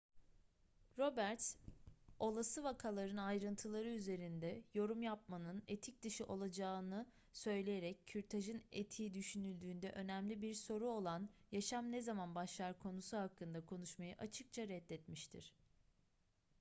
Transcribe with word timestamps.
roberts 0.97 1.55
olası 2.19 2.63
vakaların 2.63 3.17
ayrıntıları 3.17 3.89
üzerinde 3.89 4.63
yorum 4.73 5.01
yapmanın 5.01 5.63
etik 5.67 6.01
dışı 6.01 6.25
olacağını 6.25 7.05
söyleyerek 7.33 8.07
kürtajın 8.07 8.61
etiği 8.71 9.13
düşünüldüğünde 9.13 9.91
önemli 9.91 10.41
bir 10.41 10.53
soru 10.53 10.85
olan 10.87 11.29
yaşam 11.51 11.91
ne 11.91 12.01
zaman 12.01 12.35
başlar 12.35 12.79
konusu 12.79 13.17
hakkında 13.17 13.65
konuşmayı 13.65 14.15
açıkça 14.17 14.67
reddetmiştir 14.67 15.53